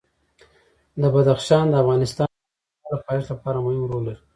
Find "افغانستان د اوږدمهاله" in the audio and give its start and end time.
1.83-2.97